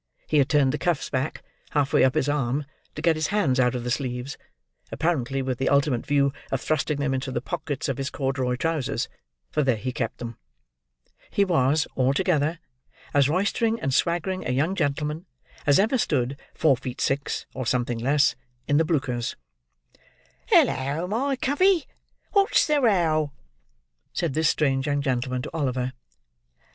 [0.25, 1.43] He had turned the cuffs back,
[1.77, 2.65] half way up his arm,
[2.95, 4.35] to get his hands out of the sleeves:
[4.91, 9.07] apparently with the ultimate view of thrusting them into the pockets of his corduroy trousers;
[9.51, 10.37] for there he kept them.
[11.29, 12.57] He was, altogether,
[13.13, 15.27] as roystering and swaggering a young gentleman
[15.67, 18.35] as ever stood four feet six, or something less,
[18.67, 19.35] in the bluchers.
[20.47, 21.85] "Hullo, my covey!
[22.31, 23.33] What's the row?"
[24.13, 25.93] said this strange young gentleman to Oliver.